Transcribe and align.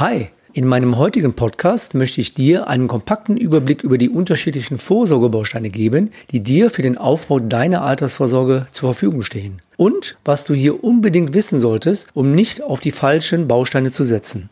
Hi, 0.00 0.30
in 0.54 0.66
meinem 0.66 0.96
heutigen 0.96 1.34
Podcast 1.34 1.92
möchte 1.92 2.22
ich 2.22 2.32
dir 2.32 2.68
einen 2.68 2.88
kompakten 2.88 3.36
Überblick 3.36 3.82
über 3.82 3.98
die 3.98 4.08
unterschiedlichen 4.08 4.78
Vorsorgebausteine 4.78 5.68
geben, 5.68 6.10
die 6.30 6.40
dir 6.40 6.70
für 6.70 6.80
den 6.80 6.96
Aufbau 6.96 7.38
deiner 7.38 7.82
Altersvorsorge 7.82 8.66
zur 8.72 8.94
Verfügung 8.94 9.24
stehen. 9.24 9.60
Und 9.76 10.16
was 10.24 10.44
du 10.44 10.54
hier 10.54 10.82
unbedingt 10.82 11.34
wissen 11.34 11.60
solltest, 11.60 12.08
um 12.14 12.34
nicht 12.34 12.62
auf 12.62 12.80
die 12.80 12.92
falschen 12.92 13.46
Bausteine 13.46 13.92
zu 13.92 14.04
setzen. 14.04 14.48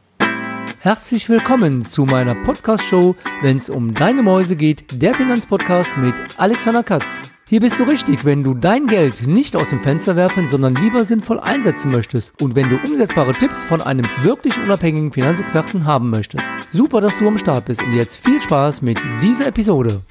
Herzlich 0.81 1.31
willkommen 1.31 1.83
zu 1.83 2.05
meiner 2.05 2.35
Podcast-Show, 2.35 3.17
wenn 3.41 3.57
es 3.57 3.71
um 3.71 3.95
deine 3.95 4.23
Mäuse 4.23 4.55
geht, 4.55 5.01
der 5.01 5.15
Finanzpodcast 5.15 5.97
mit 5.97 6.15
Alexander 6.37 6.83
Katz. 6.83 7.23
Hier 7.51 7.61
bist 7.61 7.81
du 7.81 7.85
richtig, 7.85 8.27
wenn 8.27 8.45
du 8.45 8.53
dein 8.53 8.87
Geld 8.87 9.27
nicht 9.27 9.57
aus 9.57 9.71
dem 9.71 9.81
Fenster 9.81 10.17
werfen, 10.17 10.49
sondern 10.49 10.75
lieber 10.75 11.07
sinnvoll 11.07 11.41
einsetzen 11.41 11.91
möchtest 11.91 12.35
und 12.43 12.55
wenn 12.55 12.69
du 12.69 12.77
umsetzbare 12.77 13.33
Tipps 13.33 13.65
von 13.65 13.81
einem 13.81 14.05
wirklich 14.21 14.59
unabhängigen 14.59 15.13
Finanzexperten 15.13 15.87
haben 15.87 16.11
möchtest. 16.11 16.45
Super, 16.73 17.01
dass 17.01 17.19
du 17.19 17.27
am 17.27 17.39
Start 17.39 17.65
bist 17.65 17.83
und 17.83 17.95
jetzt 17.95 18.17
viel 18.23 18.39
Spaß 18.39 18.83
mit 18.83 18.99
dieser 19.23 19.47
Episode. 19.47 20.03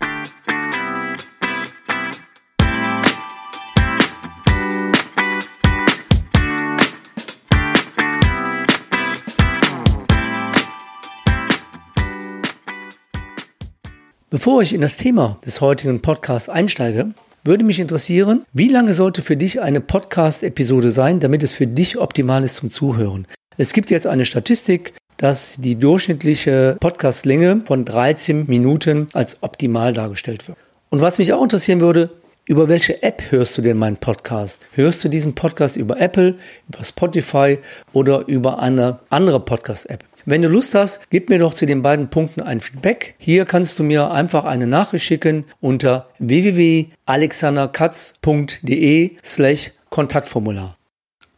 Bevor 14.31 14.63
ich 14.63 14.73
in 14.73 14.81
das 14.81 14.97
Thema 14.97 15.37
des 15.45 15.61
heutigen 15.61 16.01
Podcasts 16.01 16.49
einsteige, 16.49 17.13
würde 17.47 17.63
mich 17.63 17.79
interessieren, 17.79 18.45
wie 18.53 18.67
lange 18.67 18.93
sollte 18.93 19.21
für 19.21 19.37
dich 19.37 19.61
eine 19.61 19.79
Podcast-Episode 19.79 20.91
sein, 20.91 21.21
damit 21.21 21.43
es 21.43 21.53
für 21.53 21.65
dich 21.65 21.97
optimal 21.97 22.43
ist 22.43 22.57
zum 22.57 22.69
Zuhören? 22.69 23.25
Es 23.57 23.73
gibt 23.73 23.89
jetzt 23.89 24.05
eine 24.05 24.25
Statistik, 24.25 24.93
dass 25.15 25.55
die 25.57 25.75
durchschnittliche 25.75 26.77
Podcastlänge 26.79 27.61
von 27.65 27.85
13 27.85 28.45
Minuten 28.47 29.07
als 29.13 29.41
optimal 29.41 29.93
dargestellt 29.93 30.47
wird. 30.47 30.57
Und 30.89 31.01
was 31.01 31.17
mich 31.17 31.33
auch 31.33 31.41
interessieren 31.41 31.81
würde, 31.81 32.09
über 32.45 32.67
welche 32.67 33.01
App 33.01 33.23
hörst 33.29 33.57
du 33.57 33.61
denn 33.61 33.77
meinen 33.77 33.97
Podcast? 33.97 34.67
Hörst 34.73 35.03
du 35.03 35.09
diesen 35.09 35.33
Podcast 35.33 35.75
über 35.77 35.99
Apple, 35.99 36.35
über 36.69 36.83
Spotify 36.83 37.59
oder 37.93 38.27
über 38.27 38.59
eine 38.59 38.99
andere 39.09 39.39
Podcast-App? 39.39 40.03
Wenn 40.29 40.41
du 40.41 40.49
Lust 40.49 40.75
hast, 40.75 41.09
gib 41.09 41.29
mir 41.29 41.39
doch 41.39 41.53
zu 41.53 41.65
den 41.65 41.81
beiden 41.81 42.09
Punkten 42.09 42.41
ein 42.41 42.59
Feedback. 42.59 43.15
Hier 43.17 43.45
kannst 43.45 43.79
du 43.79 43.83
mir 43.83 44.11
einfach 44.11 44.43
eine 44.43 44.67
Nachricht 44.67 45.05
schicken 45.05 45.45
unter 45.61 46.09
www.alexanderkatz.de 46.19 49.11
slash 49.23 49.71
Kontaktformular. 49.89 50.75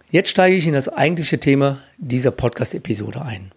Jetzt 0.10 0.32
steige 0.32 0.56
ich 0.56 0.66
in 0.66 0.74
das 0.74 0.90
eigentliche 0.90 1.40
Thema 1.40 1.84
dieser 2.00 2.32
Podcast-Episode 2.32 3.22
ein. 3.22 3.52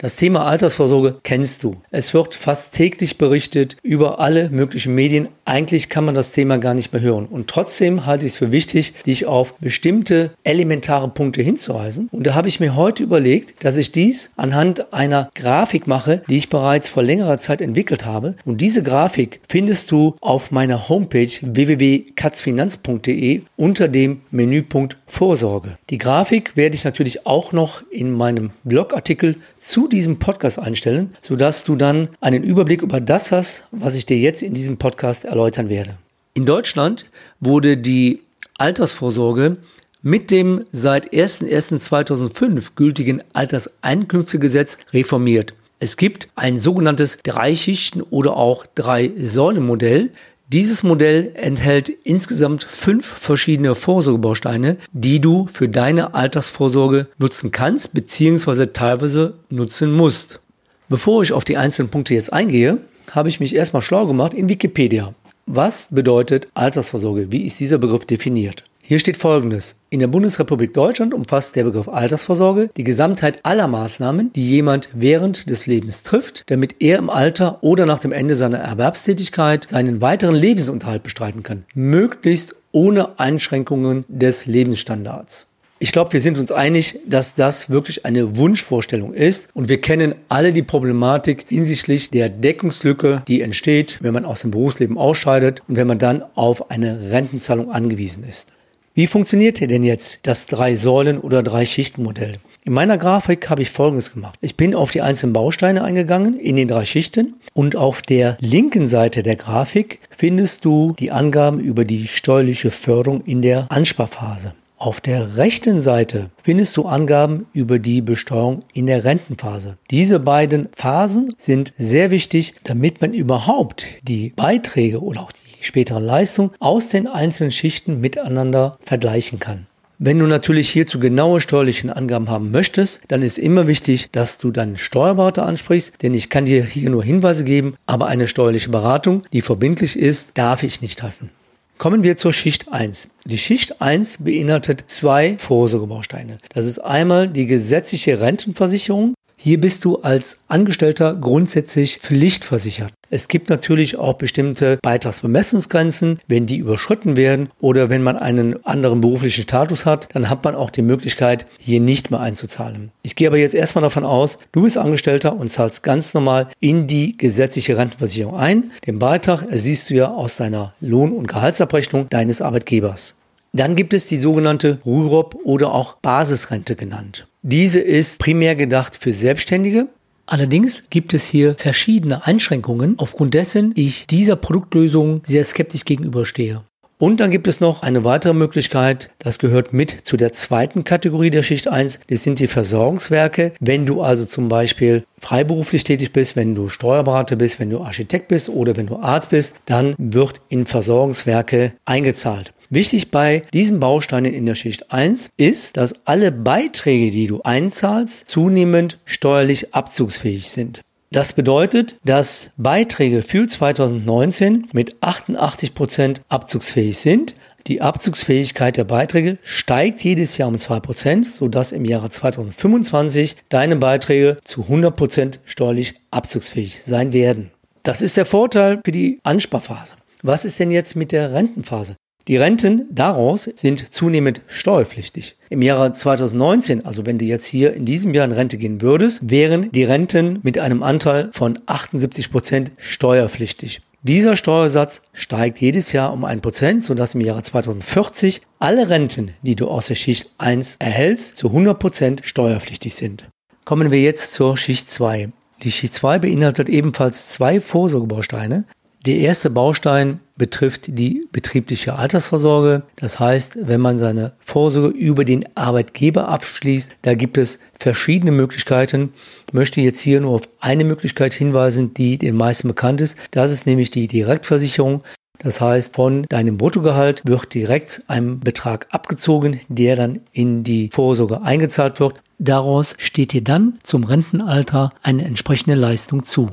Das 0.00 0.14
Thema 0.14 0.46
Altersvorsorge 0.46 1.16
kennst 1.24 1.64
du. 1.64 1.74
Es 1.90 2.14
wird 2.14 2.36
fast 2.36 2.72
täglich 2.72 3.18
berichtet 3.18 3.76
über 3.82 4.20
alle 4.20 4.48
möglichen 4.48 4.94
Medien. 4.94 5.28
Eigentlich 5.44 5.88
kann 5.88 6.04
man 6.04 6.14
das 6.14 6.30
Thema 6.30 6.58
gar 6.58 6.74
nicht 6.74 6.92
mehr 6.92 7.02
hören. 7.02 7.26
Und 7.26 7.48
trotzdem 7.48 8.06
halte 8.06 8.24
ich 8.24 8.34
es 8.34 8.38
für 8.38 8.52
wichtig, 8.52 8.94
dich 9.06 9.26
auf 9.26 9.58
bestimmte 9.58 10.30
elementare 10.44 11.08
Punkte 11.08 11.42
hinzuweisen. 11.42 12.08
Und 12.12 12.28
da 12.28 12.36
habe 12.36 12.46
ich 12.46 12.60
mir 12.60 12.76
heute 12.76 13.02
überlegt, 13.02 13.64
dass 13.64 13.76
ich 13.76 13.90
dies 13.90 14.30
anhand 14.36 14.94
einer 14.94 15.30
Grafik 15.34 15.88
mache, 15.88 16.22
die 16.28 16.36
ich 16.36 16.48
bereits 16.48 16.88
vor 16.88 17.02
längerer 17.02 17.40
Zeit 17.40 17.60
entwickelt 17.60 18.04
habe. 18.04 18.36
Und 18.44 18.60
diese 18.60 18.84
Grafik 18.84 19.40
findest 19.48 19.90
du 19.90 20.14
auf 20.20 20.52
meiner 20.52 20.88
Homepage 20.88 21.32
www.katzfinanz.de 21.42 23.42
unter 23.56 23.88
dem 23.88 24.20
Menüpunkt 24.30 24.96
Vorsorge. 25.08 25.76
Die 25.90 25.98
Grafik 25.98 26.56
werde 26.56 26.76
ich 26.76 26.84
natürlich 26.84 27.26
auch 27.26 27.50
noch 27.50 27.82
in 27.90 28.12
meinem 28.12 28.52
Blogartikel 28.62 29.34
zu 29.58 29.88
diesem 29.88 30.18
Podcast 30.18 30.58
einstellen, 30.58 31.14
sodass 31.20 31.64
du 31.64 31.76
dann 31.76 32.08
einen 32.20 32.42
Überblick 32.42 32.82
über 32.82 33.00
das 33.00 33.32
hast, 33.32 33.64
was 33.70 33.96
ich 33.96 34.06
dir 34.06 34.18
jetzt 34.18 34.42
in 34.42 34.54
diesem 34.54 34.76
Podcast 34.78 35.24
erläutern 35.24 35.68
werde. 35.68 35.98
In 36.34 36.46
Deutschland 36.46 37.06
wurde 37.40 37.76
die 37.76 38.20
Altersvorsorge 38.56 39.58
mit 40.02 40.30
dem 40.30 40.64
seit 40.72 41.12
01.01.2005 41.12 42.70
gültigen 42.76 43.22
Alterseinkünftegesetz 43.32 44.78
reformiert. 44.92 45.54
Es 45.80 45.96
gibt 45.96 46.28
ein 46.34 46.58
sogenanntes 46.58 47.18
Drei-Schichten- 47.22 48.02
oder 48.02 48.36
auch 48.36 48.66
Drei-Säulen-Modell, 48.74 50.10
dieses 50.50 50.82
Modell 50.82 51.32
enthält 51.34 51.90
insgesamt 52.04 52.64
fünf 52.64 53.04
verschiedene 53.04 53.74
Vorsorgebausteine, 53.74 54.78
die 54.92 55.20
du 55.20 55.46
für 55.52 55.68
deine 55.68 56.14
Altersvorsorge 56.14 57.06
nutzen 57.18 57.52
kannst 57.52 57.92
bzw. 57.92 58.66
teilweise 58.66 59.34
nutzen 59.50 59.92
musst. 59.92 60.40
Bevor 60.88 61.22
ich 61.22 61.32
auf 61.32 61.44
die 61.44 61.58
einzelnen 61.58 61.90
Punkte 61.90 62.14
jetzt 62.14 62.32
eingehe, 62.32 62.78
habe 63.10 63.28
ich 63.28 63.40
mich 63.40 63.54
erstmal 63.54 63.82
schlau 63.82 64.06
gemacht 64.06 64.32
in 64.32 64.48
Wikipedia. 64.48 65.14
Was 65.44 65.88
bedeutet 65.90 66.48
Altersvorsorge? 66.54 67.30
Wie 67.30 67.44
ist 67.44 67.60
dieser 67.60 67.78
Begriff 67.78 68.06
definiert? 68.06 68.64
Hier 68.88 68.98
steht 68.98 69.18
folgendes. 69.18 69.76
In 69.90 70.00
der 70.00 70.06
Bundesrepublik 70.06 70.72
Deutschland 70.72 71.12
umfasst 71.12 71.54
der 71.54 71.64
Begriff 71.64 71.88
Altersvorsorge 71.88 72.70
die 72.74 72.84
Gesamtheit 72.84 73.40
aller 73.42 73.68
Maßnahmen, 73.68 74.32
die 74.32 74.48
jemand 74.48 74.88
während 74.94 75.50
des 75.50 75.66
Lebens 75.66 76.04
trifft, 76.04 76.44
damit 76.46 76.76
er 76.78 76.96
im 76.96 77.10
Alter 77.10 77.62
oder 77.62 77.84
nach 77.84 77.98
dem 77.98 78.12
Ende 78.12 78.34
seiner 78.34 78.56
Erwerbstätigkeit 78.60 79.68
seinen 79.68 80.00
weiteren 80.00 80.34
Lebensunterhalt 80.34 81.02
bestreiten 81.02 81.42
kann, 81.42 81.66
möglichst 81.74 82.56
ohne 82.72 83.18
Einschränkungen 83.18 84.06
des 84.08 84.46
Lebensstandards. 84.46 85.48
Ich 85.80 85.92
glaube, 85.92 86.14
wir 86.14 86.20
sind 86.20 86.38
uns 86.38 86.50
einig, 86.50 86.98
dass 87.06 87.34
das 87.34 87.68
wirklich 87.68 88.06
eine 88.06 88.38
Wunschvorstellung 88.38 89.12
ist 89.12 89.50
und 89.52 89.68
wir 89.68 89.82
kennen 89.82 90.14
alle 90.30 90.54
die 90.54 90.62
Problematik 90.62 91.44
hinsichtlich 91.46 92.10
der 92.10 92.30
Deckungslücke, 92.30 93.22
die 93.28 93.42
entsteht, 93.42 93.98
wenn 94.00 94.14
man 94.14 94.24
aus 94.24 94.40
dem 94.40 94.50
Berufsleben 94.50 94.96
ausscheidet 94.96 95.62
und 95.68 95.76
wenn 95.76 95.86
man 95.86 95.98
dann 95.98 96.24
auf 96.34 96.70
eine 96.70 97.10
Rentenzahlung 97.10 97.70
angewiesen 97.70 98.24
ist. 98.24 98.50
Wie 98.98 99.06
funktioniert 99.06 99.60
denn 99.60 99.84
jetzt 99.84 100.26
das 100.26 100.48
Drei-Säulen- 100.48 101.20
oder 101.20 101.44
Drei-Schichten-Modell? 101.44 102.38
In 102.64 102.72
meiner 102.72 102.98
Grafik 102.98 103.48
habe 103.48 103.62
ich 103.62 103.70
Folgendes 103.70 104.12
gemacht. 104.12 104.36
Ich 104.40 104.56
bin 104.56 104.74
auf 104.74 104.90
die 104.90 105.02
einzelnen 105.02 105.32
Bausteine 105.32 105.84
eingegangen 105.84 106.36
in 106.36 106.56
den 106.56 106.66
drei 106.66 106.84
Schichten 106.84 107.34
und 107.54 107.76
auf 107.76 108.02
der 108.02 108.36
linken 108.40 108.88
Seite 108.88 109.22
der 109.22 109.36
Grafik 109.36 110.00
findest 110.10 110.64
du 110.64 110.96
die 110.98 111.12
Angaben 111.12 111.60
über 111.60 111.84
die 111.84 112.08
steuerliche 112.08 112.72
Förderung 112.72 113.20
in 113.24 113.40
der 113.40 113.70
Ansparphase. 113.70 114.54
Auf 114.78 115.00
der 115.00 115.36
rechten 115.36 115.80
Seite 115.80 116.30
findest 116.42 116.76
du 116.76 116.86
Angaben 116.86 117.46
über 117.52 117.78
die 117.78 118.00
Besteuerung 118.00 118.64
in 118.72 118.86
der 118.86 119.04
Rentenphase. 119.04 119.76
Diese 119.92 120.18
beiden 120.18 120.70
Phasen 120.72 121.34
sind 121.38 121.72
sehr 121.76 122.10
wichtig, 122.10 122.54
damit 122.64 123.00
man 123.00 123.14
überhaupt 123.14 123.84
die 124.02 124.32
Beiträge 124.34 125.00
oder 125.00 125.20
auch 125.20 125.32
die 125.32 125.47
späteren 125.62 126.04
Leistungen 126.04 126.50
aus 126.58 126.88
den 126.88 127.06
einzelnen 127.06 127.52
Schichten 127.52 128.00
miteinander 128.00 128.78
vergleichen 128.80 129.38
kann. 129.38 129.66
Wenn 130.00 130.20
du 130.20 130.26
natürlich 130.26 130.70
hierzu 130.70 131.00
genaue 131.00 131.40
steuerliche 131.40 131.96
Angaben 131.96 132.30
haben 132.30 132.52
möchtest, 132.52 133.00
dann 133.08 133.20
ist 133.20 133.36
immer 133.36 133.66
wichtig, 133.66 134.10
dass 134.12 134.38
du 134.38 134.52
deinen 134.52 134.76
Steuerberater 134.76 135.44
ansprichst, 135.44 136.00
denn 136.02 136.14
ich 136.14 136.30
kann 136.30 136.46
dir 136.46 136.64
hier 136.64 136.88
nur 136.88 137.02
Hinweise 137.02 137.42
geben, 137.42 137.74
aber 137.86 138.06
eine 138.06 138.28
steuerliche 138.28 138.70
Beratung, 138.70 139.24
die 139.32 139.42
verbindlich 139.42 139.98
ist, 139.98 140.38
darf 140.38 140.62
ich 140.62 140.82
nicht 140.82 141.00
treffen. 141.00 141.30
Kommen 141.78 142.04
wir 142.04 142.16
zur 142.16 142.32
Schicht 142.32 142.72
1. 142.72 143.10
Die 143.24 143.38
Schicht 143.38 143.80
1 143.80 144.24
beinhaltet 144.24 144.84
zwei 144.86 145.36
Vorsorgebausteine. 145.38 146.38
Das 146.52 146.66
ist 146.66 146.78
einmal 146.78 147.28
die 147.28 147.46
gesetzliche 147.46 148.20
Rentenversicherung. 148.20 149.14
Hier 149.40 149.60
bist 149.60 149.84
du 149.84 149.98
als 149.98 150.40
Angestellter 150.48 151.14
grundsätzlich 151.14 151.98
pflichtversichert. 151.98 152.92
Es 153.08 153.28
gibt 153.28 153.48
natürlich 153.50 153.96
auch 153.96 154.14
bestimmte 154.14 154.80
Beitragsbemessungsgrenzen. 154.82 156.18
Wenn 156.26 156.46
die 156.46 156.56
überschritten 156.56 157.16
werden 157.16 157.48
oder 157.60 157.88
wenn 157.88 158.02
man 158.02 158.16
einen 158.16 158.66
anderen 158.66 159.00
beruflichen 159.00 159.42
Status 159.42 159.86
hat, 159.86 160.08
dann 160.12 160.28
hat 160.28 160.42
man 160.42 160.56
auch 160.56 160.72
die 160.72 160.82
Möglichkeit, 160.82 161.46
hier 161.60 161.78
nicht 161.78 162.10
mehr 162.10 162.18
einzuzahlen. 162.18 162.90
Ich 163.02 163.14
gehe 163.14 163.28
aber 163.28 163.38
jetzt 163.38 163.54
erstmal 163.54 163.82
davon 163.82 164.04
aus, 164.04 164.38
du 164.50 164.62
bist 164.62 164.76
Angestellter 164.76 165.36
und 165.36 165.52
zahlst 165.52 165.84
ganz 165.84 166.14
normal 166.14 166.48
in 166.58 166.88
die 166.88 167.16
gesetzliche 167.16 167.76
Rentenversicherung 167.76 168.34
ein. 168.34 168.72
Den 168.88 168.98
Beitrag 168.98 169.48
ersiehst 169.48 169.88
du 169.88 169.94
ja 169.94 170.10
aus 170.10 170.34
deiner 170.34 170.74
Lohn- 170.80 171.12
und 171.12 171.28
Gehaltsabrechnung 171.28 172.08
deines 172.08 172.42
Arbeitgebers. 172.42 173.14
Dann 173.52 173.76
gibt 173.76 173.94
es 173.94 174.06
die 174.06 174.18
sogenannte 174.18 174.80
RUROP 174.84 175.36
oder 175.44 175.72
auch 175.72 175.94
Basisrente 176.02 176.74
genannt. 176.74 177.28
Diese 177.42 177.80
ist 177.80 178.18
primär 178.18 178.56
gedacht 178.56 178.96
für 178.96 179.12
Selbstständige 179.12 179.88
Allerdings 180.30 180.90
gibt 180.90 181.14
es 181.14 181.26
hier 181.26 181.54
verschiedene 181.54 182.26
Einschränkungen, 182.26 182.98
aufgrund 182.98 183.32
dessen 183.32 183.72
ich 183.76 184.06
dieser 184.06 184.36
Produktlösung 184.36 185.22
sehr 185.24 185.42
skeptisch 185.42 185.86
gegenüberstehe. 185.86 186.64
Und 186.98 187.20
dann 187.20 187.30
gibt 187.30 187.46
es 187.46 187.60
noch 187.60 187.82
eine 187.82 188.02
weitere 188.02 188.34
Möglichkeit, 188.34 189.10
das 189.20 189.38
gehört 189.38 189.72
mit 189.72 190.04
zu 190.04 190.16
der 190.16 190.32
zweiten 190.32 190.82
Kategorie 190.82 191.30
der 191.30 191.44
Schicht 191.44 191.68
1, 191.68 192.00
das 192.08 192.24
sind 192.24 192.40
die 192.40 192.48
Versorgungswerke. 192.48 193.52
Wenn 193.60 193.86
du 193.86 194.02
also 194.02 194.24
zum 194.24 194.48
Beispiel 194.48 195.04
freiberuflich 195.20 195.84
tätig 195.84 196.12
bist, 196.12 196.34
wenn 196.34 196.56
du 196.56 196.68
Steuerberater 196.68 197.36
bist, 197.36 197.60
wenn 197.60 197.70
du 197.70 197.80
Architekt 197.82 198.26
bist 198.26 198.48
oder 198.48 198.76
wenn 198.76 198.88
du 198.88 198.96
Arzt 198.96 199.30
bist, 199.30 199.54
dann 199.66 199.94
wird 199.96 200.40
in 200.48 200.66
Versorgungswerke 200.66 201.72
eingezahlt. 201.84 202.52
Wichtig 202.68 203.12
bei 203.12 203.42
diesen 203.52 203.78
Bausteinen 203.78 204.34
in 204.34 204.44
der 204.44 204.56
Schicht 204.56 204.90
1 204.92 205.30
ist, 205.36 205.76
dass 205.76 205.94
alle 206.04 206.32
Beiträge, 206.32 207.12
die 207.12 207.28
du 207.28 207.42
einzahlst, 207.42 208.28
zunehmend 208.28 208.98
steuerlich 209.04 209.72
abzugsfähig 209.72 210.50
sind. 210.50 210.82
Das 211.10 211.32
bedeutet, 211.32 211.96
dass 212.04 212.50
Beiträge 212.58 213.22
für 213.22 213.48
2019 213.48 214.68
mit 214.72 214.96
88 215.00 215.74
Prozent 215.74 216.20
abzugsfähig 216.28 216.98
sind. 216.98 217.34
Die 217.66 217.80
Abzugsfähigkeit 217.80 218.76
der 218.76 218.84
Beiträge 218.84 219.38
steigt 219.42 220.02
jedes 220.04 220.36
Jahr 220.36 220.48
um 220.48 220.56
2%, 220.56 221.24
sodass 221.24 221.72
im 221.72 221.86
Jahre 221.86 222.10
2025 222.10 223.36
deine 223.48 223.76
Beiträge 223.76 224.38
zu 224.44 224.62
100 224.64 224.94
Prozent 224.94 225.40
steuerlich 225.44 225.94
abzugsfähig 226.10 226.82
sein 226.84 227.14
werden. 227.14 227.52
Das 227.84 228.02
ist 228.02 228.18
der 228.18 228.26
Vorteil 228.26 228.80
für 228.84 228.92
die 228.92 229.20
Ansparphase. 229.22 229.94
Was 230.22 230.44
ist 230.44 230.58
denn 230.58 230.70
jetzt 230.70 230.94
mit 230.94 231.12
der 231.12 231.32
Rentenphase? 231.32 231.96
Die 232.28 232.36
Renten 232.36 232.84
daraus 232.90 233.44
sind 233.56 233.94
zunehmend 233.94 234.42
steuerpflichtig. 234.48 235.36
Im 235.48 235.62
Jahre 235.62 235.94
2019, 235.94 236.84
also 236.84 237.06
wenn 237.06 237.16
du 237.16 237.24
jetzt 237.24 237.46
hier 237.46 237.72
in 237.72 237.86
diesem 237.86 238.12
Jahr 238.12 238.26
in 238.26 238.32
Rente 238.32 238.58
gehen 238.58 238.82
würdest, 238.82 239.30
wären 239.30 239.72
die 239.72 239.84
Renten 239.84 240.38
mit 240.42 240.58
einem 240.58 240.82
Anteil 240.82 241.30
von 241.32 241.58
78 241.64 242.30
Prozent 242.30 242.72
steuerpflichtig. 242.76 243.80
Dieser 244.02 244.36
Steuersatz 244.36 245.00
steigt 245.14 245.58
jedes 245.58 245.92
Jahr 245.92 246.12
um 246.12 246.26
1%, 246.26 246.82
sodass 246.82 247.14
im 247.14 247.22
Jahre 247.22 247.42
2040 247.42 248.42
alle 248.58 248.90
Renten, 248.90 249.30
die 249.40 249.56
du 249.56 249.66
aus 249.68 249.86
der 249.86 249.94
Schicht 249.94 250.30
1 250.36 250.76
erhältst, 250.80 251.38
zu 251.38 251.48
100% 251.48 252.24
steuerpflichtig 252.24 252.94
sind. 252.94 253.24
Kommen 253.64 253.90
wir 253.90 254.02
jetzt 254.02 254.34
zur 254.34 254.58
Schicht 254.58 254.90
2. 254.90 255.30
Die 255.62 255.72
Schicht 255.72 255.94
2 255.94 256.18
beinhaltet 256.18 256.68
ebenfalls 256.68 257.28
zwei 257.28 257.60
Vorsorgebausteine, 257.60 258.66
der 259.06 259.16
erste 259.16 259.48
Baustein 259.48 260.20
betrifft 260.38 260.86
die 260.86 261.26
betriebliche 261.32 261.96
Altersvorsorge. 261.96 262.82
Das 262.96 263.20
heißt, 263.20 263.58
wenn 263.62 263.80
man 263.80 263.98
seine 263.98 264.32
Vorsorge 264.38 264.96
über 264.96 265.24
den 265.24 265.44
Arbeitgeber 265.56 266.28
abschließt, 266.28 266.92
da 267.02 267.14
gibt 267.14 267.36
es 267.36 267.58
verschiedene 267.74 268.32
Möglichkeiten. 268.32 269.12
Ich 269.46 269.52
möchte 269.52 269.80
jetzt 269.80 270.00
hier 270.00 270.20
nur 270.20 270.32
auf 270.32 270.48
eine 270.60 270.84
Möglichkeit 270.84 271.34
hinweisen, 271.34 271.92
die 271.94 272.16
den 272.16 272.36
meisten 272.36 272.68
bekannt 272.68 273.00
ist. 273.00 273.18
Das 273.32 273.50
ist 273.50 273.66
nämlich 273.66 273.90
die 273.90 274.08
Direktversicherung. 274.08 275.02
Das 275.40 275.60
heißt, 275.60 275.94
von 275.94 276.24
deinem 276.28 276.56
Bruttogehalt 276.56 277.22
wird 277.24 277.54
direkt 277.54 278.02
ein 278.08 278.40
Betrag 278.40 278.88
abgezogen, 278.90 279.60
der 279.68 279.94
dann 279.94 280.20
in 280.32 280.64
die 280.64 280.90
Vorsorge 280.92 281.42
eingezahlt 281.42 282.00
wird. 282.00 282.14
Daraus 282.40 282.94
steht 282.98 283.32
dir 283.32 283.42
dann 283.42 283.78
zum 283.82 284.04
Rentenalter 284.04 284.92
eine 285.02 285.24
entsprechende 285.24 285.76
Leistung 285.76 286.24
zu. 286.24 286.50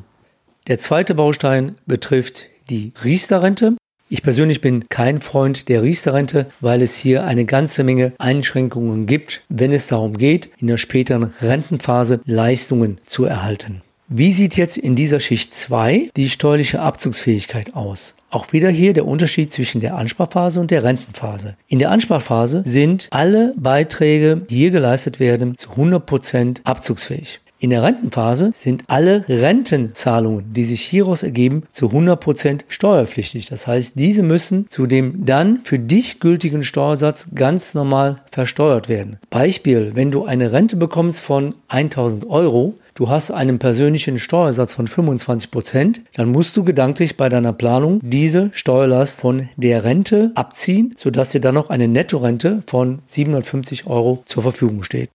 Der 0.67 0.79
zweite 0.79 1.15
Baustein 1.15 1.75
betrifft 1.85 2.47
die 2.69 2.93
Riester-Rente. 3.03 3.75
Ich 4.07 4.21
persönlich 4.21 4.61
bin 4.61 4.87
kein 4.89 5.21
Freund 5.21 5.67
der 5.67 5.81
Riester-Rente, 5.81 6.47
weil 6.61 6.81
es 6.81 6.95
hier 6.95 7.23
eine 7.25 7.45
ganze 7.45 7.83
Menge 7.83 8.13
Einschränkungen 8.19 9.07
gibt, 9.07 9.41
wenn 9.49 9.71
es 9.71 9.87
darum 9.87 10.17
geht, 10.17 10.51
in 10.59 10.67
der 10.67 10.77
späteren 10.77 11.33
Rentenphase 11.41 12.21
Leistungen 12.25 12.99
zu 13.05 13.25
erhalten. 13.25 13.81
Wie 14.07 14.31
sieht 14.31 14.55
jetzt 14.55 14.77
in 14.77 14.95
dieser 14.95 15.19
Schicht 15.19 15.55
2 15.55 16.11
die 16.15 16.29
steuerliche 16.29 16.79
Abzugsfähigkeit 16.79 17.73
aus? 17.75 18.13
Auch 18.29 18.53
wieder 18.53 18.69
hier 18.69 18.93
der 18.93 19.07
Unterschied 19.07 19.51
zwischen 19.51 19.81
der 19.81 19.95
Ansparphase 19.95 20.59
und 20.59 20.69
der 20.69 20.83
Rentenphase. 20.83 21.57
In 21.67 21.79
der 21.79 21.89
Ansparphase 21.89 22.61
sind 22.67 23.07
alle 23.09 23.55
Beiträge, 23.57 24.45
die 24.47 24.57
hier 24.57 24.69
geleistet 24.69 25.19
werden, 25.19 25.57
zu 25.57 25.71
100% 25.71 26.59
abzugsfähig. 26.65 27.39
In 27.65 27.71
der 27.71 27.81
Rentenphase 27.81 28.51
sind 28.53 28.83
alle 28.85 29.25
Rentenzahlungen, 29.27 30.53
die 30.53 30.63
sich 30.63 30.81
hieraus 30.81 31.23
ergeben, 31.23 31.63
zu 31.71 31.87
100% 31.87 32.65
steuerpflichtig. 32.67 33.47
Das 33.47 33.65
heißt, 33.65 33.97
diese 33.97 34.21
müssen 34.21 34.69
zu 34.69 34.85
dem 34.85 35.25
dann 35.25 35.61
für 35.63 35.79
dich 35.79 36.19
gültigen 36.19 36.63
Steuersatz 36.63 37.29
ganz 37.33 37.73
normal 37.73 38.21
versteuert 38.31 38.87
werden. 38.87 39.17
Beispiel, 39.31 39.93
wenn 39.95 40.11
du 40.11 40.25
eine 40.25 40.51
Rente 40.51 40.75
bekommst 40.75 41.21
von 41.21 41.55
1000 41.69 42.29
Euro, 42.29 42.75
du 42.93 43.09
hast 43.09 43.31
einen 43.31 43.57
persönlichen 43.57 44.19
Steuersatz 44.19 44.75
von 44.75 44.87
25% 44.87 46.01
dann 46.13 46.31
musst 46.31 46.55
du 46.57 46.63
gedanklich 46.63 47.17
bei 47.17 47.29
deiner 47.29 47.53
Planung 47.53 47.99
diese 48.03 48.51
Steuerlast 48.53 49.21
von 49.21 49.49
der 49.57 49.83
Rente 49.83 50.31
abziehen, 50.35 50.93
sodass 50.97 51.29
dir 51.29 51.41
dann 51.41 51.55
noch 51.55 51.71
eine 51.71 51.87
Nettorente 51.87 52.61
von 52.67 52.99
750 53.07 53.87
Euro 53.87 54.21
zur 54.27 54.43
Verfügung 54.43 54.83
steht. 54.83 55.09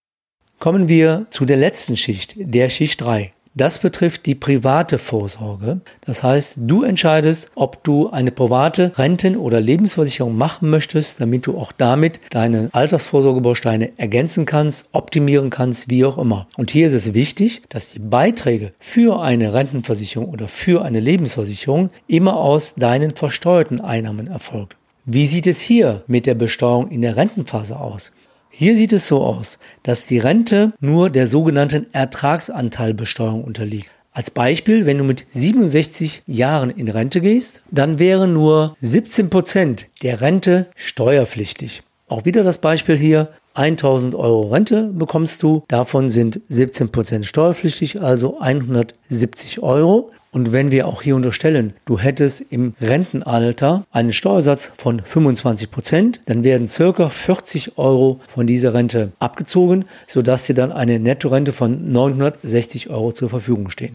Kommen 0.60 0.88
wir 0.88 1.24
zu 1.30 1.46
der 1.46 1.56
letzten 1.56 1.96
Schicht, 1.96 2.34
der 2.36 2.68
Schicht 2.68 3.00
3. 3.00 3.32
Das 3.54 3.78
betrifft 3.78 4.26
die 4.26 4.34
private 4.34 4.98
Vorsorge. 4.98 5.80
Das 6.02 6.22
heißt, 6.22 6.56
du 6.58 6.82
entscheidest, 6.82 7.50
ob 7.54 7.82
du 7.82 8.10
eine 8.10 8.30
private 8.30 8.92
Renten- 8.98 9.38
oder 9.38 9.58
Lebensversicherung 9.58 10.36
machen 10.36 10.68
möchtest, 10.68 11.18
damit 11.18 11.46
du 11.46 11.56
auch 11.56 11.72
damit 11.72 12.20
deine 12.28 12.68
Altersvorsorgebausteine 12.72 13.92
ergänzen 13.96 14.44
kannst, 14.44 14.90
optimieren 14.92 15.48
kannst, 15.48 15.88
wie 15.88 16.04
auch 16.04 16.18
immer. 16.18 16.46
Und 16.58 16.70
hier 16.70 16.88
ist 16.88 16.92
es 16.92 17.14
wichtig, 17.14 17.62
dass 17.70 17.88
die 17.88 17.98
Beiträge 17.98 18.74
für 18.78 19.22
eine 19.22 19.54
Rentenversicherung 19.54 20.28
oder 20.28 20.46
für 20.48 20.84
eine 20.84 21.00
Lebensversicherung 21.00 21.88
immer 22.06 22.36
aus 22.36 22.74
deinen 22.74 23.12
versteuerten 23.12 23.80
Einnahmen 23.80 24.26
erfolgt. 24.26 24.76
Wie 25.06 25.24
sieht 25.24 25.46
es 25.46 25.58
hier 25.58 26.04
mit 26.06 26.26
der 26.26 26.34
Besteuerung 26.34 26.90
in 26.90 27.00
der 27.00 27.16
Rentenphase 27.16 27.80
aus? 27.80 28.12
Hier 28.50 28.76
sieht 28.76 28.92
es 28.92 29.06
so 29.06 29.22
aus, 29.22 29.58
dass 29.84 30.06
die 30.06 30.18
Rente 30.18 30.72
nur 30.80 31.08
der 31.08 31.26
sogenannten 31.26 31.86
Ertragsanteilbesteuerung 31.92 33.44
unterliegt. 33.44 33.90
Als 34.12 34.30
Beispiel, 34.30 34.86
wenn 34.86 34.98
du 34.98 35.04
mit 35.04 35.24
67 35.30 36.24
Jahren 36.26 36.68
in 36.70 36.88
Rente 36.88 37.20
gehst, 37.20 37.62
dann 37.70 38.00
wären 38.00 38.32
nur 38.32 38.76
17 38.80 39.30
Prozent 39.30 39.86
der 40.02 40.20
Rente 40.20 40.66
steuerpflichtig. 40.74 41.84
Auch 42.08 42.24
wieder 42.24 42.42
das 42.42 42.58
Beispiel 42.58 42.98
hier, 42.98 43.28
1000 43.54 44.14
Euro 44.14 44.48
Rente 44.48 44.90
bekommst 44.92 45.42
du, 45.42 45.64
davon 45.68 46.08
sind 46.08 46.40
17 46.48 46.90
Prozent 46.90 47.26
steuerpflichtig, 47.26 48.00
also 48.00 48.40
170 48.40 49.62
Euro. 49.62 50.10
Und 50.32 50.52
wenn 50.52 50.70
wir 50.70 50.86
auch 50.86 51.02
hier 51.02 51.16
unterstellen, 51.16 51.74
du 51.86 51.98
hättest 51.98 52.40
im 52.52 52.74
Rentenalter 52.80 53.84
einen 53.90 54.12
Steuersatz 54.12 54.70
von 54.76 55.02
25 55.02 55.70
Prozent, 55.72 56.20
dann 56.26 56.44
werden 56.44 56.68
circa 56.68 57.10
40 57.10 57.78
Euro 57.78 58.20
von 58.28 58.46
dieser 58.46 58.72
Rente 58.72 59.10
abgezogen, 59.18 59.86
sodass 60.06 60.46
dir 60.46 60.54
dann 60.54 60.70
eine 60.70 61.00
Nettorente 61.00 61.52
von 61.52 61.90
960 61.90 62.90
Euro 62.90 63.10
zur 63.10 63.28
Verfügung 63.28 63.70
steht. 63.70 63.92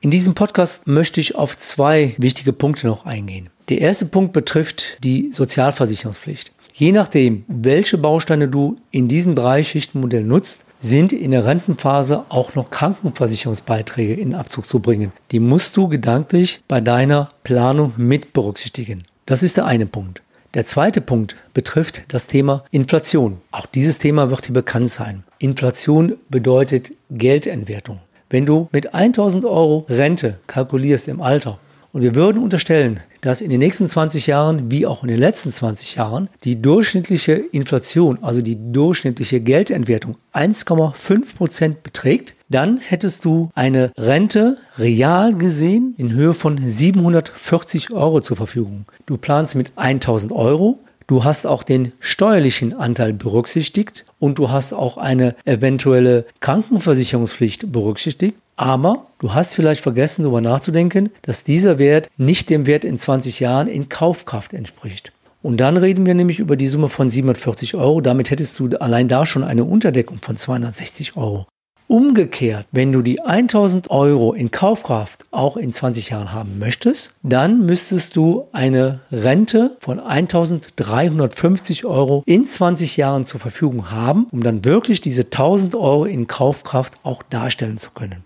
In 0.00 0.10
diesem 0.10 0.34
Podcast 0.34 0.86
möchte 0.86 1.20
ich 1.20 1.34
auf 1.34 1.58
zwei 1.58 2.14
wichtige 2.16 2.52
Punkte 2.52 2.86
noch 2.86 3.04
eingehen. 3.04 3.50
Der 3.68 3.80
erste 3.80 4.06
Punkt 4.06 4.32
betrifft 4.32 4.98
die 5.02 5.30
Sozialversicherungspflicht. 5.32 6.52
Je 6.78 6.92
nachdem, 6.92 7.46
welche 7.48 7.96
Bausteine 7.96 8.48
du 8.48 8.76
in 8.90 9.08
diesem 9.08 9.34
Dreischichtenmodell 9.34 10.24
nutzt, 10.24 10.66
sind 10.78 11.10
in 11.14 11.30
der 11.30 11.46
Rentenphase 11.46 12.26
auch 12.28 12.54
noch 12.54 12.68
Krankenversicherungsbeiträge 12.68 14.12
in 14.12 14.34
Abzug 14.34 14.68
zu 14.68 14.80
bringen. 14.80 15.10
Die 15.30 15.40
musst 15.40 15.78
du 15.78 15.88
gedanklich 15.88 16.60
bei 16.68 16.82
deiner 16.82 17.30
Planung 17.44 17.94
mit 17.96 18.34
berücksichtigen. 18.34 19.04
Das 19.24 19.42
ist 19.42 19.56
der 19.56 19.64
eine 19.64 19.86
Punkt. 19.86 20.20
Der 20.52 20.66
zweite 20.66 21.00
Punkt 21.00 21.34
betrifft 21.54 22.02
das 22.08 22.26
Thema 22.26 22.66
Inflation. 22.70 23.38
Auch 23.52 23.64
dieses 23.64 23.98
Thema 23.98 24.28
wird 24.28 24.46
dir 24.46 24.52
bekannt 24.52 24.90
sein. 24.90 25.24
Inflation 25.38 26.16
bedeutet 26.28 26.92
Geldentwertung. 27.10 28.00
Wenn 28.28 28.44
du 28.44 28.68
mit 28.70 28.92
1000 28.92 29.46
Euro 29.46 29.86
Rente 29.88 30.40
kalkulierst 30.46 31.08
im 31.08 31.22
Alter 31.22 31.58
und 31.94 32.02
wir 32.02 32.14
würden 32.14 32.42
unterstellen, 32.42 33.00
dass 33.26 33.40
in 33.40 33.50
den 33.50 33.58
nächsten 33.58 33.88
20 33.88 34.28
Jahren, 34.28 34.70
wie 34.70 34.86
auch 34.86 35.02
in 35.02 35.08
den 35.08 35.18
letzten 35.18 35.50
20 35.50 35.96
Jahren, 35.96 36.28
die 36.44 36.62
durchschnittliche 36.62 37.32
Inflation, 37.32 38.18
also 38.22 38.40
die 38.40 38.56
durchschnittliche 38.72 39.40
Geldentwertung 39.40 40.16
1,5 40.32 41.34
Prozent 41.34 41.82
beträgt, 41.82 42.34
dann 42.48 42.78
hättest 42.78 43.24
du 43.24 43.50
eine 43.56 43.90
Rente 43.98 44.58
real 44.78 45.34
gesehen 45.34 45.94
in 45.98 46.12
Höhe 46.12 46.34
von 46.34 46.68
740 46.68 47.90
Euro 47.90 48.20
zur 48.20 48.36
Verfügung. 48.36 48.84
Du 49.06 49.16
planst 49.16 49.56
mit 49.56 49.72
1000 49.74 50.30
Euro 50.30 50.78
Du 51.08 51.22
hast 51.22 51.46
auch 51.46 51.62
den 51.62 51.92
steuerlichen 52.00 52.74
Anteil 52.74 53.12
berücksichtigt 53.12 54.04
und 54.18 54.40
du 54.40 54.50
hast 54.50 54.72
auch 54.72 54.96
eine 54.96 55.36
eventuelle 55.44 56.26
Krankenversicherungspflicht 56.40 57.70
berücksichtigt. 57.70 58.36
Aber 58.56 59.08
du 59.18 59.34
hast 59.34 59.54
vielleicht 59.54 59.82
vergessen, 59.82 60.22
darüber 60.22 60.40
nachzudenken, 60.40 61.10
dass 61.22 61.44
dieser 61.44 61.78
Wert 61.78 62.08
nicht 62.16 62.48
dem 62.48 62.66
Wert 62.66 62.84
in 62.84 62.98
20 62.98 63.38
Jahren 63.38 63.68
in 63.68 63.90
Kaufkraft 63.90 64.54
entspricht. 64.54 65.12
Und 65.42 65.58
dann 65.58 65.76
reden 65.76 66.06
wir 66.06 66.14
nämlich 66.14 66.38
über 66.38 66.56
die 66.56 66.66
Summe 66.66 66.88
von 66.88 67.10
740 67.10 67.76
Euro. 67.76 68.00
Damit 68.00 68.30
hättest 68.30 68.58
du 68.58 68.68
allein 68.78 69.08
da 69.08 69.26
schon 69.26 69.44
eine 69.44 69.64
Unterdeckung 69.64 70.18
von 70.22 70.36
260 70.36 71.16
Euro. 71.16 71.46
Umgekehrt, 71.88 72.66
wenn 72.72 72.92
du 72.92 73.00
die 73.00 73.20
1000 73.20 73.90
Euro 73.90 74.32
in 74.32 74.50
Kaufkraft 74.50 75.24
auch 75.30 75.56
in 75.56 75.72
20 75.72 76.10
Jahren 76.10 76.32
haben 76.32 76.58
möchtest, 76.58 77.14
dann 77.22 77.64
müsstest 77.64 78.16
du 78.16 78.48
eine 78.50 79.00
Rente 79.12 79.76
von 79.78 80.00
1350 80.00 81.84
Euro 81.84 82.24
in 82.26 82.44
20 82.44 82.96
Jahren 82.96 83.24
zur 83.24 83.38
Verfügung 83.38 83.92
haben, 83.92 84.26
um 84.32 84.42
dann 84.42 84.64
wirklich 84.64 85.00
diese 85.00 85.22
1000 85.22 85.76
Euro 85.76 86.06
in 86.06 86.26
Kaufkraft 86.26 86.94
auch 87.04 87.22
darstellen 87.22 87.78
zu 87.78 87.90
können. 87.92 88.24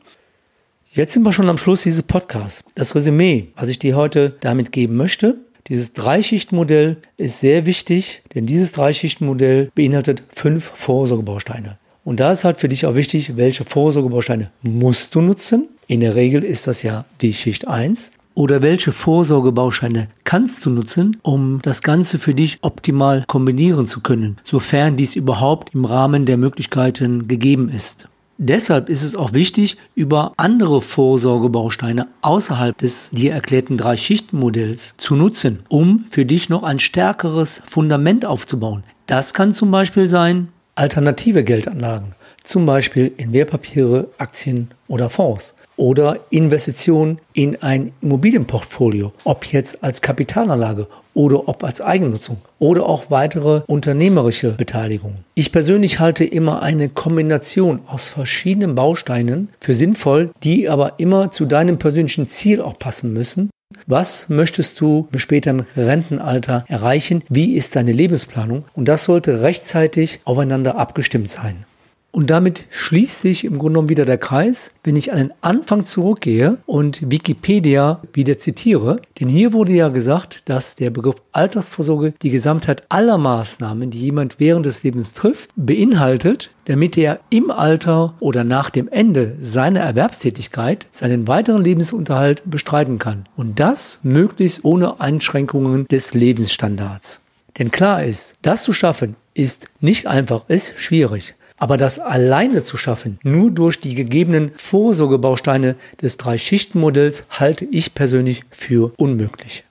Jetzt 0.92 1.12
sind 1.12 1.22
wir 1.22 1.32
schon 1.32 1.48
am 1.48 1.56
Schluss 1.56 1.84
dieses 1.84 2.02
Podcasts. 2.02 2.64
Das 2.74 2.96
Resümee, 2.96 3.52
was 3.54 3.68
ich 3.68 3.78
dir 3.78 3.94
heute 3.94 4.34
damit 4.40 4.72
geben 4.72 4.96
möchte, 4.96 5.36
dieses 5.68 5.92
Dreischichtenmodell 5.92 6.96
ist 7.16 7.38
sehr 7.38 7.64
wichtig, 7.64 8.22
denn 8.34 8.44
dieses 8.44 8.72
Dreischichtenmodell 8.72 9.70
beinhaltet 9.76 10.24
fünf 10.30 10.72
Vorsorgebausteine. 10.74 11.78
Und 12.02 12.18
da 12.18 12.32
ist 12.32 12.42
halt 12.42 12.56
für 12.56 12.68
dich 12.68 12.86
auch 12.86 12.96
wichtig, 12.96 13.36
welche 13.36 13.64
Vorsorgebausteine 13.64 14.50
musst 14.62 15.14
du 15.14 15.20
nutzen. 15.20 15.68
In 15.86 16.00
der 16.00 16.16
Regel 16.16 16.42
ist 16.42 16.66
das 16.66 16.82
ja 16.82 17.04
die 17.20 17.34
Schicht 17.34 17.68
1. 17.68 18.10
Oder 18.34 18.60
welche 18.60 18.90
Vorsorgebausteine 18.90 20.08
kannst 20.24 20.66
du 20.66 20.70
nutzen, 20.70 21.18
um 21.22 21.60
das 21.62 21.82
Ganze 21.82 22.18
für 22.18 22.34
dich 22.34 22.58
optimal 22.62 23.22
kombinieren 23.28 23.86
zu 23.86 24.00
können, 24.00 24.38
sofern 24.42 24.96
dies 24.96 25.14
überhaupt 25.14 25.72
im 25.72 25.84
Rahmen 25.84 26.26
der 26.26 26.36
Möglichkeiten 26.36 27.28
gegeben 27.28 27.68
ist. 27.68 28.08
Deshalb 28.42 28.88
ist 28.88 29.02
es 29.02 29.14
auch 29.14 29.34
wichtig, 29.34 29.76
über 29.94 30.32
andere 30.38 30.80
Vorsorgebausteine 30.80 32.06
außerhalb 32.22 32.78
des 32.78 33.10
dir 33.10 33.34
erklärten 33.34 33.76
Drei-Schichten-Modells 33.76 34.96
zu 34.96 35.14
nutzen, 35.14 35.58
um 35.68 36.06
für 36.08 36.24
dich 36.24 36.48
noch 36.48 36.62
ein 36.62 36.78
stärkeres 36.78 37.60
Fundament 37.66 38.24
aufzubauen. 38.24 38.82
Das 39.06 39.34
kann 39.34 39.52
zum 39.52 39.70
Beispiel 39.70 40.06
sein 40.06 40.48
alternative 40.74 41.44
Geldanlagen, 41.44 42.14
zum 42.42 42.64
Beispiel 42.64 43.12
in 43.18 43.34
Wertpapiere, 43.34 44.08
Aktien 44.16 44.70
oder 44.88 45.10
Fonds 45.10 45.54
oder 45.76 46.20
Investitionen 46.30 47.20
in 47.34 47.60
ein 47.60 47.92
Immobilienportfolio, 48.00 49.12
ob 49.24 49.44
jetzt 49.52 49.84
als 49.84 50.00
Kapitalanlage 50.00 50.88
oder 51.14 51.48
ob 51.48 51.64
als 51.64 51.80
Eigennutzung 51.80 52.38
oder 52.58 52.86
auch 52.86 53.10
weitere 53.10 53.62
unternehmerische 53.66 54.52
Beteiligungen. 54.52 55.24
Ich 55.34 55.52
persönlich 55.52 55.98
halte 55.98 56.24
immer 56.24 56.62
eine 56.62 56.88
Kombination 56.88 57.80
aus 57.86 58.08
verschiedenen 58.08 58.74
Bausteinen 58.74 59.48
für 59.60 59.74
sinnvoll, 59.74 60.30
die 60.42 60.68
aber 60.68 60.94
immer 60.98 61.30
zu 61.30 61.46
deinem 61.46 61.78
persönlichen 61.78 62.28
Ziel 62.28 62.60
auch 62.60 62.78
passen 62.78 63.12
müssen 63.12 63.50
was 63.86 64.28
möchtest 64.28 64.80
du 64.80 65.08
im 65.12 65.18
späteren 65.20 65.66
Rentenalter 65.76 66.64
erreichen? 66.68 67.22
Wie 67.28 67.54
ist 67.54 67.76
deine 67.76 67.92
Lebensplanung? 67.92 68.64
Und 68.74 68.86
das 68.86 69.04
sollte 69.04 69.42
rechtzeitig 69.42 70.20
aufeinander 70.24 70.76
abgestimmt 70.76 71.30
sein. 71.30 71.64
Und 72.12 72.30
damit 72.30 72.66
schließt 72.70 73.22
sich 73.22 73.44
im 73.44 73.58
Grunde 73.58 73.74
genommen 73.74 73.88
wieder 73.88 74.04
der 74.04 74.18
Kreis, 74.18 74.72
wenn 74.82 74.96
ich 74.96 75.12
an 75.12 75.18
den 75.18 75.32
Anfang 75.42 75.86
zurückgehe 75.86 76.58
und 76.66 77.08
Wikipedia 77.08 78.02
wieder 78.12 78.36
zitiere. 78.38 79.00
Denn 79.20 79.28
hier 79.28 79.52
wurde 79.52 79.72
ja 79.72 79.88
gesagt, 79.88 80.42
dass 80.46 80.74
der 80.74 80.90
Begriff 80.90 81.16
Altersvorsorge 81.32 82.14
die 82.22 82.30
Gesamtheit 82.30 82.82
aller 82.88 83.16
Maßnahmen, 83.16 83.90
die 83.90 84.00
jemand 84.00 84.40
während 84.40 84.66
des 84.66 84.82
Lebens 84.82 85.12
trifft, 85.12 85.50
beinhaltet, 85.54 86.50
damit 86.64 86.98
er 86.98 87.20
im 87.30 87.50
Alter 87.50 88.14
oder 88.18 88.42
nach 88.42 88.70
dem 88.70 88.88
Ende 88.88 89.36
seiner 89.40 89.80
Erwerbstätigkeit 89.80 90.88
seinen 90.90 91.28
weiteren 91.28 91.62
Lebensunterhalt 91.62 92.42
bestreiten 92.44 92.98
kann. 92.98 93.26
Und 93.36 93.60
das 93.60 94.00
möglichst 94.02 94.64
ohne 94.64 95.00
Einschränkungen 95.00 95.86
des 95.86 96.14
Lebensstandards. 96.14 97.22
Denn 97.58 97.70
klar 97.70 98.04
ist, 98.04 98.34
das 98.42 98.62
zu 98.62 98.72
schaffen 98.72 99.16
ist 99.34 99.68
nicht 99.80 100.06
einfach, 100.06 100.48
ist 100.48 100.72
schwierig. 100.76 101.34
Aber 101.60 101.76
das 101.76 101.98
alleine 101.98 102.62
zu 102.62 102.78
schaffen, 102.78 103.18
nur 103.22 103.50
durch 103.50 103.80
die 103.80 103.94
gegebenen 103.94 104.52
Vorsorgebausteine 104.56 105.76
des 106.00 106.16
Drei-Schichten-Modells, 106.16 107.26
halte 107.28 107.66
ich 107.66 107.94
persönlich 107.94 108.44
für 108.50 108.92
unmöglich. 108.96 109.64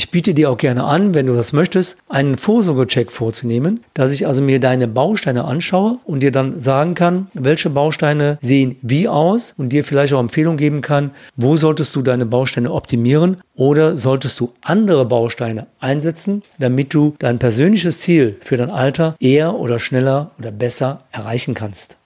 Ich 0.00 0.10
biete 0.10 0.32
dir 0.32 0.50
auch 0.50 0.56
gerne 0.56 0.84
an, 0.84 1.12
wenn 1.12 1.26
du 1.26 1.34
das 1.34 1.52
möchtest, 1.52 1.98
einen 2.08 2.38
Vorsorgecheck 2.38 3.12
vorzunehmen, 3.12 3.84
dass 3.92 4.12
ich 4.12 4.26
also 4.26 4.40
mir 4.40 4.58
deine 4.58 4.88
Bausteine 4.88 5.44
anschaue 5.44 5.98
und 6.06 6.20
dir 6.20 6.32
dann 6.32 6.58
sagen 6.58 6.94
kann, 6.94 7.26
welche 7.34 7.68
Bausteine 7.68 8.38
sehen 8.40 8.76
wie 8.80 9.08
aus 9.08 9.52
und 9.58 9.74
dir 9.74 9.84
vielleicht 9.84 10.14
auch 10.14 10.20
Empfehlungen 10.20 10.56
geben 10.56 10.80
kann, 10.80 11.10
wo 11.36 11.58
solltest 11.58 11.94
du 11.94 12.00
deine 12.00 12.24
Bausteine 12.24 12.72
optimieren 12.72 13.42
oder 13.54 13.98
solltest 13.98 14.40
du 14.40 14.54
andere 14.62 15.04
Bausteine 15.04 15.66
einsetzen, 15.80 16.44
damit 16.58 16.94
du 16.94 17.14
dein 17.18 17.38
persönliches 17.38 17.98
Ziel 17.98 18.36
für 18.40 18.56
dein 18.56 18.70
Alter 18.70 19.16
eher 19.20 19.54
oder 19.54 19.78
schneller 19.78 20.30
oder 20.38 20.50
besser 20.50 21.02
erreichen 21.12 21.52
kannst. 21.52 21.98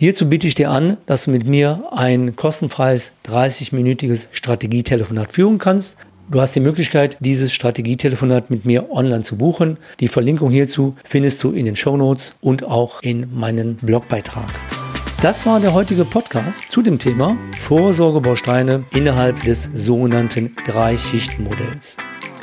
Hierzu 0.00 0.30
biete 0.30 0.46
ich 0.46 0.54
dir 0.54 0.70
an, 0.70 0.96
dass 1.04 1.26
du 1.26 1.30
mit 1.30 1.46
mir 1.46 1.84
ein 1.90 2.34
kostenfreies 2.34 3.12
30-minütiges 3.26 4.28
Strategietelefonat 4.32 5.30
führen 5.30 5.58
kannst. 5.58 5.98
Du 6.30 6.40
hast 6.40 6.54
die 6.54 6.60
Möglichkeit, 6.60 7.16
dieses 7.18 7.52
Strategietelefonat 7.52 8.50
mit 8.50 8.64
mir 8.64 8.92
online 8.92 9.22
zu 9.22 9.36
buchen. 9.36 9.78
Die 9.98 10.06
Verlinkung 10.06 10.52
hierzu 10.52 10.94
findest 11.02 11.42
du 11.42 11.50
in 11.50 11.64
den 11.64 11.74
Show 11.74 11.96
Notes 11.96 12.36
und 12.40 12.62
auch 12.62 13.02
in 13.02 13.36
meinem 13.36 13.74
Blogbeitrag. 13.74 14.48
Das 15.22 15.44
war 15.44 15.58
der 15.58 15.74
heutige 15.74 16.04
Podcast 16.04 16.70
zu 16.70 16.82
dem 16.82 17.00
Thema 17.00 17.36
Vorsorgebausteine 17.58 18.84
innerhalb 18.92 19.42
des 19.42 19.64
sogenannten 19.74 20.54
Drei-Schichten-Modells. 20.66 21.96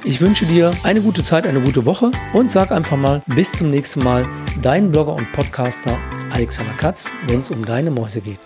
Ich 0.04 0.20
wünsche 0.20 0.46
dir 0.46 0.74
eine 0.84 1.00
gute 1.00 1.24
Zeit, 1.24 1.48
eine 1.48 1.62
gute 1.62 1.86
Woche 1.86 2.12
und 2.34 2.52
sag 2.52 2.74
einfach 2.74 2.98
mal 2.98 3.24
bis 3.28 3.54
zum 3.54 3.72
nächsten 3.72 4.04
Mal, 4.04 4.26
dein 4.62 4.92
Blogger 4.92 5.16
und 5.16 5.32
Podcaster 5.32 5.98
Alexander 6.32 6.74
Katz, 6.74 7.10
wenn 7.28 7.40
es 7.40 7.50
um 7.50 7.64
deine 7.64 7.90
Mäuse 7.90 8.20
geht. 8.20 8.40